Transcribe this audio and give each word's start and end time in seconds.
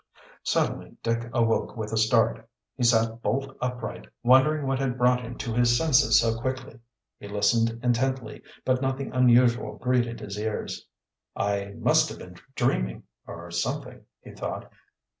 Suddenly 0.41 0.97
Dick 1.03 1.29
awoke 1.31 1.77
with 1.77 1.93
a 1.93 1.97
start. 1.97 2.49
He 2.75 2.83
sat 2.83 3.21
bolt 3.21 3.55
upright, 3.61 4.07
wondering 4.23 4.65
what 4.65 4.79
had 4.79 4.97
brought 4.97 5.21
him 5.21 5.37
to 5.37 5.53
his 5.53 5.77
senses 5.77 6.19
so 6.19 6.39
quickly. 6.41 6.79
He 7.19 7.27
listened 7.27 7.79
intently, 7.83 8.41
but 8.65 8.81
nothing 8.81 9.13
unusual 9.13 9.77
greeted 9.77 10.19
his 10.19 10.39
ears. 10.39 10.87
"I 11.35 11.75
must 11.77 12.09
have 12.09 12.17
been 12.17 12.37
dreaming, 12.55 13.03
or 13.27 13.51
something," 13.51 14.03
he 14.23 14.31
thought. 14.31 14.71